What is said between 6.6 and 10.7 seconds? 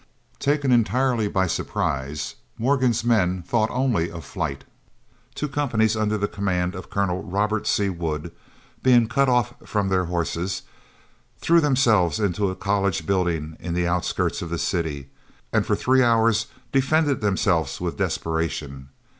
of Colonel Robert C. Wood being cut off from their horses,